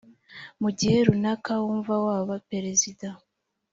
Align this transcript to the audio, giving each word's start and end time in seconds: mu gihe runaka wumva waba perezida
mu 0.61 0.69
gihe 0.77 0.97
runaka 1.07 1.51
wumva 1.63 1.93
waba 2.05 2.35
perezida 2.49 3.07